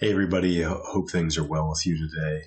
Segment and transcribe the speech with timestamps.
[0.00, 0.62] Hey, everybody.
[0.62, 2.44] Hope things are well with you today.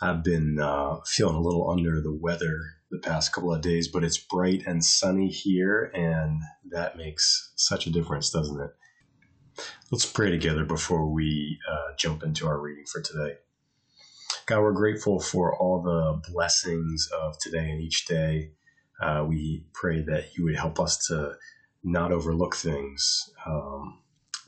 [0.00, 2.58] I've been uh, feeling a little under the weather
[2.90, 6.40] the past couple of days, but it's bright and sunny here, and
[6.70, 8.70] that makes such a difference, doesn't it?
[9.92, 13.34] Let's pray together before we uh, jump into our reading for today.
[14.46, 18.52] God, we're grateful for all the blessings of today and each day.
[19.02, 21.34] Uh, we pray that you would help us to
[21.84, 23.98] not overlook things um,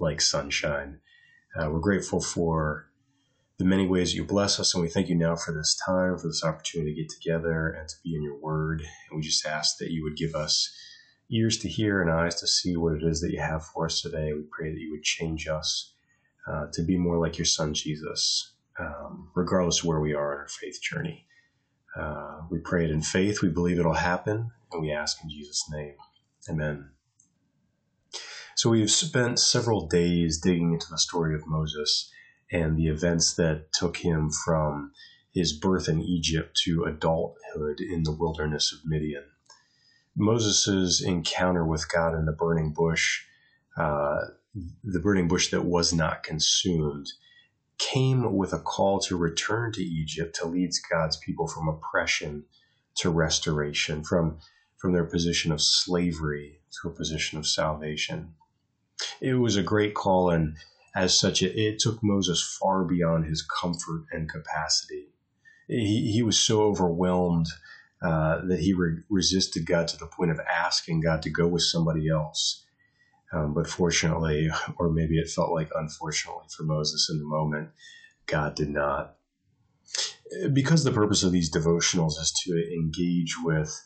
[0.00, 0.98] like sunshine
[1.56, 2.88] uh, we're grateful for
[3.58, 6.26] the many ways you bless us, and we thank you now for this time, for
[6.26, 8.80] this opportunity to get together and to be in your word.
[8.80, 10.74] And we just ask that you would give us
[11.30, 14.00] ears to hear and eyes to see what it is that you have for us
[14.00, 14.32] today.
[14.32, 15.92] We pray that you would change us
[16.46, 20.40] uh, to be more like your son, Jesus, um, regardless of where we are in
[20.40, 21.26] our faith journey.
[21.96, 23.42] Uh, we pray it in faith.
[23.42, 25.94] We believe it'll happen, and we ask in Jesus' name.
[26.48, 26.90] Amen.
[28.62, 32.08] So we've spent several days digging into the story of Moses
[32.52, 34.92] and the events that took him from
[35.32, 39.24] his birth in Egypt to adulthood in the wilderness of Midian.
[40.14, 43.24] Moses' encounter with God in the burning bush,
[43.76, 44.20] uh,
[44.84, 47.08] the burning bush that was not consumed,
[47.78, 52.44] came with a call to return to Egypt to lead God's people from oppression
[52.98, 54.38] to restoration, from,
[54.76, 58.34] from their position of slavery to a position of salvation
[59.20, 60.56] it was a great call, and
[60.94, 65.08] as such, it, it took Moses far beyond his comfort and capacity.
[65.68, 67.46] He, he was so overwhelmed
[68.02, 71.62] uh, that he re- resisted God to the point of asking God to go with
[71.62, 72.64] somebody else.
[73.32, 77.70] Um, but fortunately, or maybe it felt like unfortunately for Moses in the moment,
[78.26, 79.16] God did not.
[80.52, 83.82] Because the purpose of these devotionals is to engage with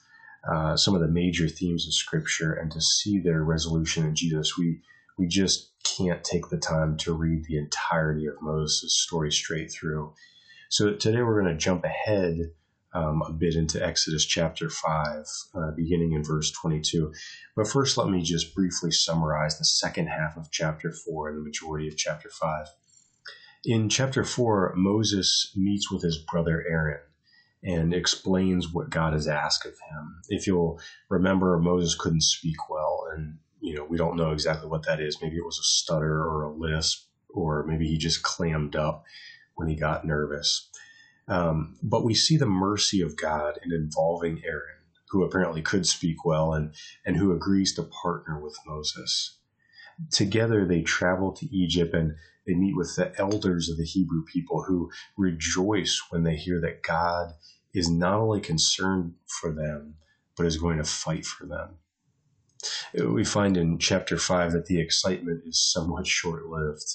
[0.50, 4.56] uh, some of the major themes of Scripture and to see their resolution in Jesus,
[4.56, 4.80] we
[5.18, 10.12] we just can't take the time to read the entirety of Moses' story straight through.
[10.68, 12.50] So today we're going to jump ahead
[12.92, 17.12] um, a bit into Exodus chapter 5, uh, beginning in verse 22.
[17.54, 21.44] But first, let me just briefly summarize the second half of chapter 4 and the
[21.44, 22.66] majority of chapter 5.
[23.64, 27.00] In chapter 4, Moses meets with his brother Aaron
[27.62, 30.22] and explains what God has asked of him.
[30.28, 34.86] If you'll remember, Moses couldn't speak well, and you know, we don't know exactly what
[34.86, 35.18] that is.
[35.22, 39.04] Maybe it was a stutter or a lisp, or maybe he just clammed up
[39.54, 40.68] when he got nervous.
[41.28, 46.24] Um, but we see the mercy of God in involving Aaron, who apparently could speak
[46.24, 46.74] well and,
[47.04, 49.38] and who agrees to partner with Moses.
[50.12, 52.14] Together they travel to Egypt and
[52.46, 56.82] they meet with the elders of the Hebrew people who rejoice when they hear that
[56.82, 57.32] God
[57.74, 59.96] is not only concerned for them,
[60.36, 61.78] but is going to fight for them
[62.94, 66.94] we find in chapter 5 that the excitement is somewhat short lived.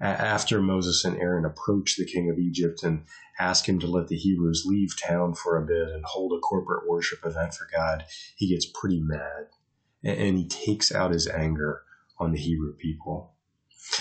[0.00, 3.04] After Moses and Aaron approach the king of Egypt and
[3.38, 6.88] ask him to let the Hebrews leave town for a bit and hold a corporate
[6.88, 8.04] worship event for God,
[8.36, 9.48] he gets pretty mad
[10.02, 11.82] and he takes out his anger
[12.18, 13.34] on the Hebrew people.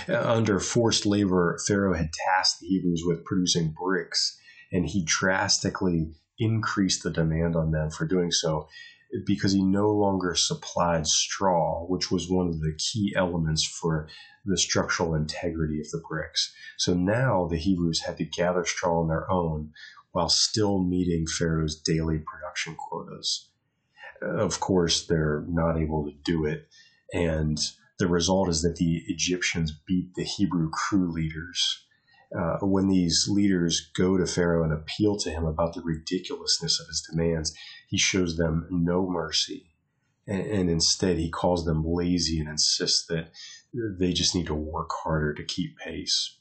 [0.08, 4.38] Uh, under forced labor, Pharaoh had tasked the Hebrews with producing bricks,
[4.72, 8.68] and he drastically increased the demand on them for doing so
[9.26, 14.08] because he no longer supplied straw, which was one of the key elements for
[14.46, 16.54] the structural integrity of the bricks.
[16.78, 19.72] So now the Hebrews had to gather straw on their own
[20.12, 23.50] while still meeting Pharaoh's daily production quotas.
[24.22, 26.68] Of course, they're not able to do it,
[27.14, 27.58] and
[28.00, 31.86] the result is that the Egyptians beat the Hebrew crew leaders
[32.38, 36.88] uh, when these leaders go to Pharaoh and appeal to him about the ridiculousness of
[36.88, 37.54] his demands,
[37.88, 39.72] he shows them no mercy.
[40.28, 43.32] And, and instead, he calls them lazy and insists that
[43.74, 46.38] they just need to work harder to keep pace.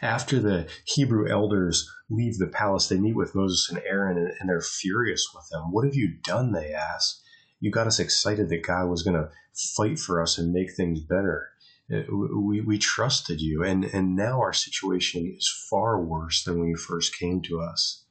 [0.00, 4.48] After the Hebrew elders leave the palace, they meet with Moses and Aaron and, and
[4.48, 5.72] they're furious with them.
[5.72, 6.52] What have you done?
[6.52, 7.20] They ask.
[7.60, 9.30] You got us excited that God was going to
[9.76, 11.48] fight for us and make things better.
[11.92, 16.68] Uh, we, we trusted you, and, and now our situation is far worse than when
[16.68, 18.04] you first came to us.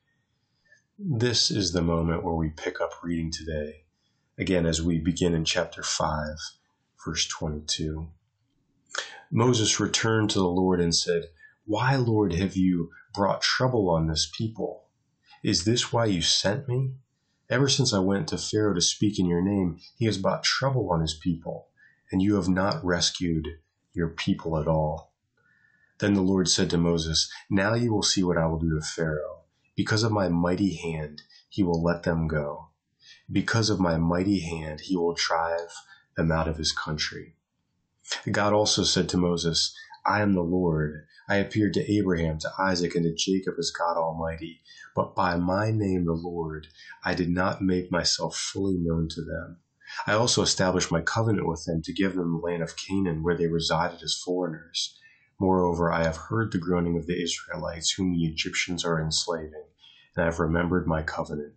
[1.00, 3.86] This is the moment where we pick up reading today,
[4.38, 6.38] again, as we begin in chapter 5,
[7.04, 8.10] verse 22.
[9.32, 11.24] Moses returned to the Lord and said,
[11.66, 14.84] Why, Lord, have you brought trouble on this people?
[15.44, 16.94] Is this why you sent me?
[17.50, 20.92] Ever since I went to Pharaoh to speak in your name, he has brought trouble
[20.92, 21.70] on his people,
[22.12, 23.48] and you have not rescued
[23.94, 25.14] your people at all.
[26.00, 28.86] Then the Lord said to Moses, Now you will see what I will do to
[28.86, 29.44] Pharaoh.
[29.76, 32.70] Because of my mighty hand, he will let them go.
[33.32, 35.72] Because of my mighty hand, he will drive
[36.18, 37.36] them out of his country.
[38.32, 39.76] God also said to Moses,
[40.06, 41.06] I am the Lord.
[41.30, 44.62] I appeared to Abraham, to Isaac, and to Jacob as God Almighty.
[44.96, 46.68] But by my name, the Lord,
[47.06, 49.60] I did not make myself fully known to them.
[50.06, 53.38] I also established my covenant with them to give them the land of Canaan where
[53.38, 54.98] they resided as foreigners.
[55.40, 59.66] Moreover, I have heard the groaning of the Israelites, whom the Egyptians are enslaving,
[60.16, 61.54] and I have remembered my covenant.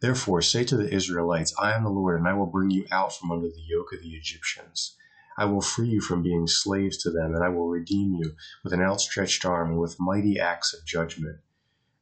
[0.00, 3.12] Therefore, say to the Israelites, I am the Lord, and I will bring you out
[3.14, 4.96] from under the yoke of the Egyptians.
[5.36, 8.72] I will free you from being slaves to them, and I will redeem you with
[8.72, 11.38] an outstretched arm and with mighty acts of judgment.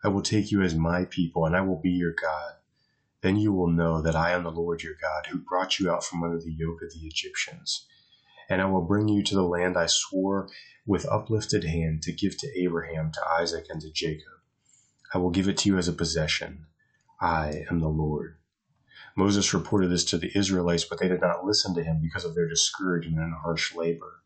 [0.04, 2.55] I will take you as my people, and I will be your God.
[3.26, 6.04] Then you will know that I am the Lord your God, who brought you out
[6.04, 7.84] from under the yoke of the Egyptians.
[8.48, 10.48] And I will bring you to the land I swore
[10.86, 14.34] with uplifted hand to give to Abraham, to Isaac, and to Jacob.
[15.12, 16.66] I will give it to you as a possession.
[17.20, 18.36] I am the Lord.
[19.16, 22.36] Moses reported this to the Israelites, but they did not listen to him because of
[22.36, 24.22] their discouragement and harsh labor.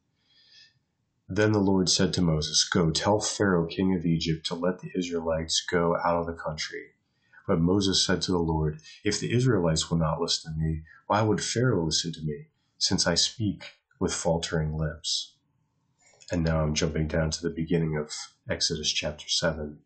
[1.27, 4.91] Then the Lord said to Moses, Go, tell Pharaoh, king of Egypt, to let the
[4.95, 6.91] Israelites go out of the country.
[7.47, 11.23] But Moses said to the Lord, If the Israelites will not listen to me, why
[11.23, 12.49] would Pharaoh listen to me,
[12.79, 15.37] since I speak with faltering lips?
[16.31, 18.13] And now I'm jumping down to the beginning of
[18.49, 19.79] Exodus chapter 7.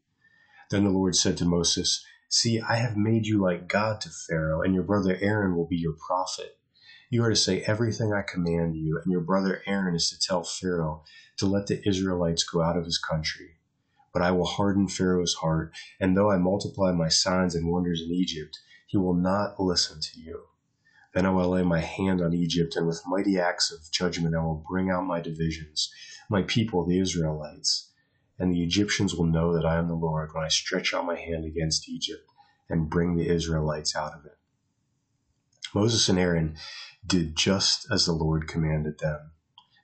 [0.70, 4.62] Then the Lord said to Moses, See, I have made you like God to Pharaoh,
[4.62, 6.58] and your brother Aaron will be your prophet.
[7.08, 10.42] You are to say everything I command you, and your brother Aaron is to tell
[10.42, 11.04] Pharaoh
[11.36, 13.58] to let the Israelites go out of his country
[14.14, 18.14] but I will harden Pharaoh's heart, and though I multiply my signs and wonders in
[18.14, 18.56] Egypt,
[18.86, 20.44] he will not listen to you.
[21.12, 24.38] Then I will lay my hand on Egypt, and with mighty acts of judgment I
[24.38, 25.92] will bring out my divisions,
[26.30, 27.90] my people, the Israelites.
[28.38, 31.18] And the Egyptians will know that I am the Lord when I stretch out my
[31.18, 32.24] hand against Egypt
[32.70, 34.38] and bring the Israelites out of it.
[35.74, 36.56] Moses and Aaron
[37.04, 39.32] did just as the Lord commanded them.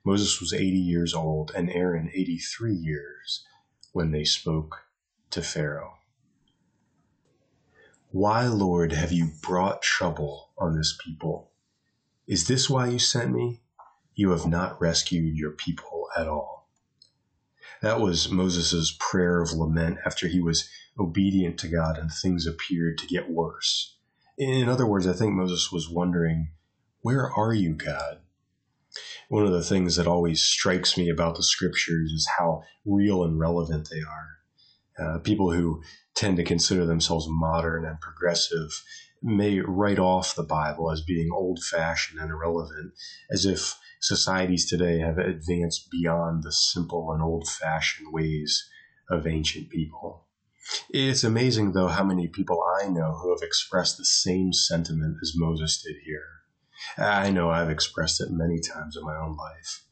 [0.05, 3.45] Moses was 80 years old and Aaron 83 years
[3.91, 4.85] when they spoke
[5.31, 5.95] to Pharaoh.
[8.11, 11.51] Why, Lord, have you brought trouble on this people?
[12.27, 13.61] Is this why you sent me?
[14.15, 16.67] You have not rescued your people at all.
[17.81, 22.97] That was Moses' prayer of lament after he was obedient to God and things appeared
[22.99, 23.95] to get worse.
[24.37, 26.49] In other words, I think Moses was wondering,
[27.01, 28.19] Where are you, God?
[29.29, 33.39] One of the things that always strikes me about the scriptures is how real and
[33.39, 34.37] relevant they are.
[34.99, 35.81] Uh, people who
[36.15, 38.83] tend to consider themselves modern and progressive
[39.23, 42.93] may write off the Bible as being old fashioned and irrelevant,
[43.31, 48.67] as if societies today have advanced beyond the simple and old fashioned ways
[49.09, 50.25] of ancient people.
[50.89, 55.33] It's amazing, though, how many people I know who have expressed the same sentiment as
[55.35, 56.40] Moses did here.
[56.97, 59.85] I know I've expressed it many times in my own life.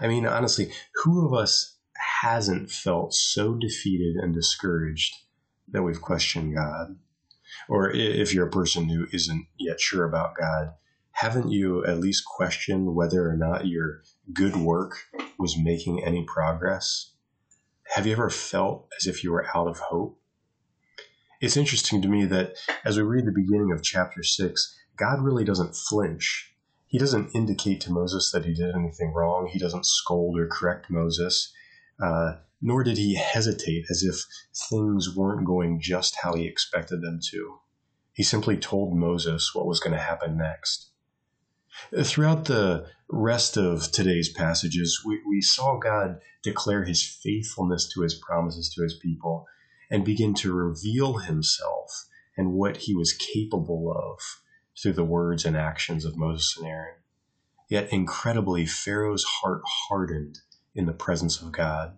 [0.00, 0.72] I mean, honestly,
[1.02, 1.76] who of us
[2.22, 5.14] hasn't felt so defeated and discouraged
[5.68, 6.96] that we've questioned God?
[7.68, 10.72] Or if you're a person who isn't yet sure about God,
[11.12, 14.02] haven't you at least questioned whether or not your
[14.32, 14.96] good work
[15.38, 17.12] was making any progress?
[17.94, 20.18] Have you ever felt as if you were out of hope?
[21.40, 22.54] It's interesting to me that
[22.84, 26.54] as we read the beginning of chapter 6, God really doesn't flinch.
[26.86, 29.48] He doesn't indicate to Moses that he did anything wrong.
[29.50, 31.52] He doesn't scold or correct Moses,
[32.02, 34.16] uh, nor did he hesitate as if
[34.68, 37.58] things weren't going just how he expected them to.
[38.12, 40.90] He simply told Moses what was going to happen next.
[42.02, 48.14] Throughout the rest of today's passages, we, we saw God declare his faithfulness to his
[48.14, 49.46] promises to his people
[49.90, 54.41] and begin to reveal himself and what he was capable of
[54.80, 56.94] through the words and actions of Moses and Aaron.
[57.68, 60.40] Yet incredibly, Pharaoh's heart hardened
[60.74, 61.96] in the presence of God.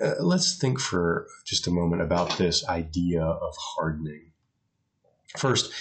[0.00, 4.32] Uh, let's think for just a moment about this idea of hardening.
[5.36, 5.72] First,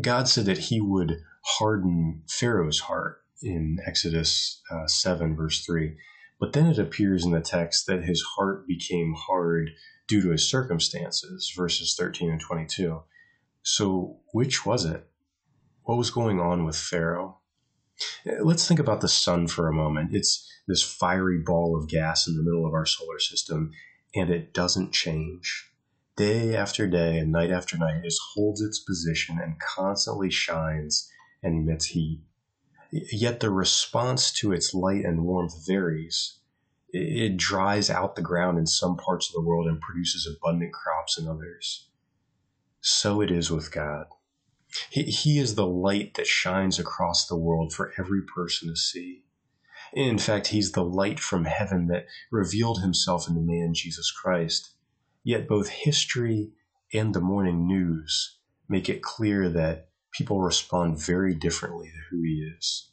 [0.00, 1.22] God said that he would
[1.58, 5.96] harden Pharaoh's heart in Exodus uh, 7, verse 3.
[6.40, 9.70] But then it appears in the text that his heart became hard
[10.06, 13.02] due to his circumstances, verses 13 and 22.
[13.62, 15.08] So, which was it?
[15.84, 17.38] What was going on with Pharaoh.
[18.26, 20.14] Eh, let's think about the sun for a moment.
[20.14, 23.70] It's this fiery ball of gas in the middle of our solar system,
[24.14, 25.70] and it doesn't change.
[26.16, 31.10] Day after day and night after night, it just holds its position and constantly shines
[31.42, 32.22] and emits heat.
[32.90, 36.38] Yet the response to its light and warmth varies.
[36.90, 41.18] It dries out the ground in some parts of the world and produces abundant crops
[41.18, 41.88] in others.
[42.80, 44.06] So it is with God.
[44.90, 49.24] He, he is the light that shines across the world for every person to see.
[49.92, 54.70] In fact, he's the light from heaven that revealed himself in the man Jesus Christ.
[55.22, 56.50] Yet both history
[56.92, 58.38] and the morning news
[58.68, 62.90] make it clear that people respond very differently to who he is.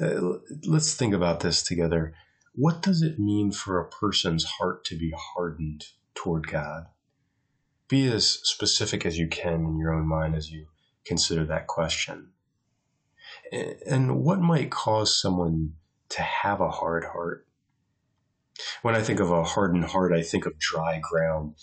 [0.00, 2.14] Uh, let's think about this together.
[2.54, 6.86] What does it mean for a person's heart to be hardened toward God?
[7.88, 10.66] Be as specific as you can in your own mind as you
[11.06, 12.32] consider that question.
[13.86, 15.74] And what might cause someone
[16.10, 17.46] to have a hard heart?
[18.82, 21.54] When I think of a hardened heart, I think of dry ground.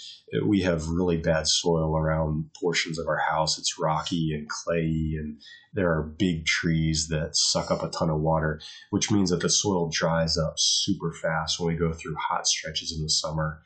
[0.45, 3.59] We have really bad soil around portions of our house.
[3.59, 5.41] It's rocky and clayey, and
[5.73, 9.49] there are big trees that suck up a ton of water, which means that the
[9.49, 13.61] soil dries up super fast when we go through hot stretches in the summer.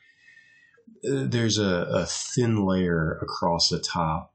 [1.02, 4.34] There's a, a thin layer across the top,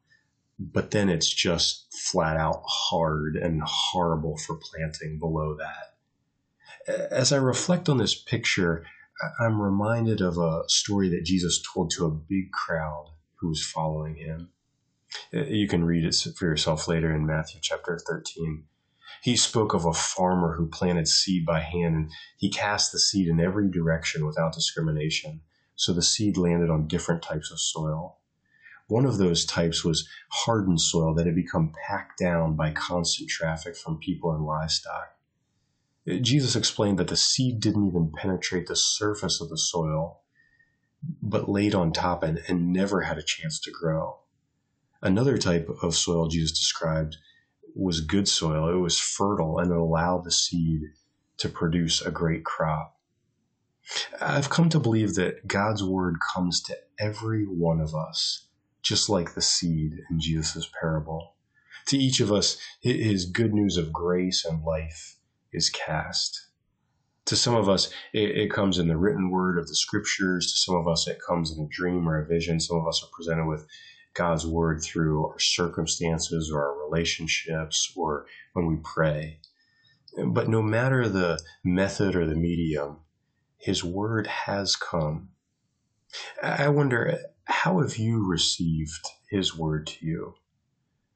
[0.59, 5.95] but then it's just flat out hard and horrible for planting below that
[6.87, 8.85] as I reflect on this picture,
[9.39, 14.15] I'm reminded of a story that Jesus told to a big crowd who was following
[14.15, 14.49] him.
[15.33, 18.65] Uh, you can read it for yourself later in Matthew chapter 13.
[19.21, 23.27] He spoke of a farmer who planted seed by hand and he cast the seed
[23.27, 25.41] in every direction without discrimination.
[25.75, 28.19] So the seed landed on different types of soil.
[28.87, 33.75] One of those types was hardened soil that had become packed down by constant traffic
[33.75, 35.15] from people and livestock.
[36.21, 40.21] Jesus explained that the seed didn't even penetrate the surface of the soil,
[41.21, 44.19] but laid on top and, and never had a chance to grow.
[45.01, 47.17] Another type of soil Jesus described
[47.75, 48.69] was good soil.
[48.69, 50.81] It was fertile and it allowed the seed
[51.37, 52.94] to produce a great crop.
[54.19, 58.47] I've come to believe that God's word comes to every one of us,
[58.81, 61.35] just like the seed in Jesus' parable.
[61.87, 65.17] To each of us, his good news of grace and life
[65.53, 66.47] is cast.
[67.25, 70.51] To some of us, it, it, comes in the written word of the scriptures.
[70.51, 72.59] To some of us, it comes in a dream or a vision.
[72.59, 73.65] Some of us are presented with
[74.13, 79.39] God's word through our circumstances or our relationships or when we pray.
[80.23, 82.99] But no matter the method or the medium,
[83.57, 85.29] his word has come.
[86.41, 90.35] I wonder, how have you received his word to you?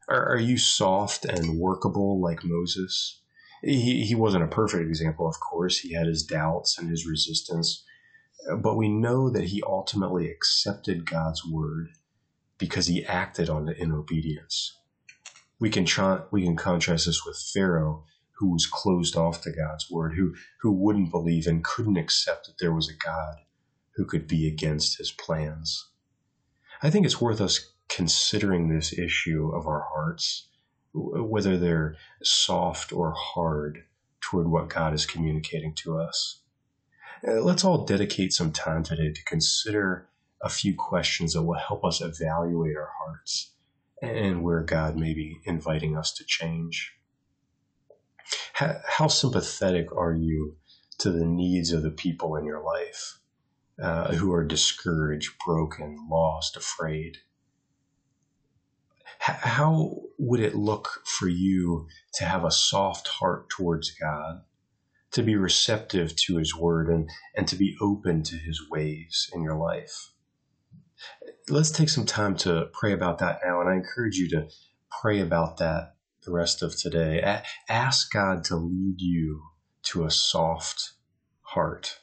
[0.07, 3.21] Are, are you soft and workable like Moses?
[3.61, 5.79] He, he wasn't a perfect example, of course.
[5.79, 7.83] He had his doubts and his resistance.
[8.61, 11.89] But we know that he ultimately accepted God's word
[12.57, 14.77] because he acted on it in obedience.
[15.59, 18.05] We can try, we can contrast this with Pharaoh,
[18.39, 22.57] who was closed off to God's word, who who wouldn't believe and couldn't accept that
[22.59, 23.35] there was a God
[23.95, 25.89] who could be against his plans.
[26.81, 30.49] I think it's worth us considering this issue of our hearts
[30.93, 33.83] whether they're soft or hard
[34.21, 36.41] toward what God is communicating to us.
[37.27, 40.09] Uh, let's all dedicate some time today to consider
[40.41, 43.53] a few questions that will help us evaluate our hearts
[44.01, 46.93] and where God may be inviting us to change.
[48.59, 50.57] How, sympathetic are you
[50.97, 53.19] to the needs of the people in your life
[53.81, 57.19] uh, who are discouraged, broken, lost, afraid?
[59.19, 64.41] how would it look for you to have a soft heart towards God,
[65.11, 69.41] to be receptive to His Word, and, and to be open to His ways in
[69.41, 70.11] your life?
[71.47, 74.47] Let's take some time to pray about that now, and I encourage you to
[75.01, 77.19] pray about that the rest of today.
[77.21, 79.43] A- ask God to lead you
[79.83, 80.93] to a soft
[81.41, 81.99] heart.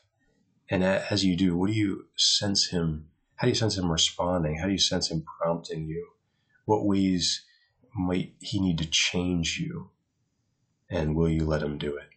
[0.68, 3.08] And as you do, what do you sense Him?
[3.36, 4.58] How do you sense Him responding?
[4.58, 6.08] How do you sense Him prompting you?
[6.64, 7.44] What ways
[7.94, 9.90] might he need to change you?
[10.90, 12.08] And will you let him do it?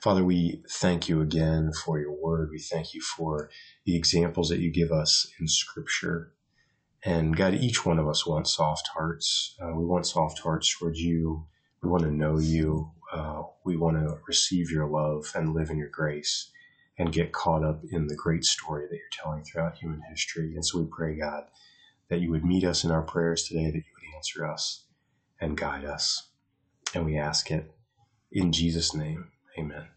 [0.00, 2.50] Father, we thank you again for your word.
[2.50, 3.50] We thank you for
[3.84, 6.32] the examples that you give us in scripture.
[7.04, 9.56] And God, each one of us wants soft hearts.
[9.62, 11.46] Uh, we want soft hearts towards you.
[11.82, 12.90] We want to know you.
[13.12, 16.50] Uh, we want to receive your love and live in your grace
[16.98, 20.54] and get caught up in the great story that you're telling throughout human history.
[20.54, 21.44] And so we pray, God,
[22.10, 24.84] that you would meet us in our prayers today, that you would answer us
[25.40, 26.30] and guide us.
[26.94, 27.70] And we ask it
[28.32, 29.30] in Jesus' name.
[29.58, 29.88] Amen.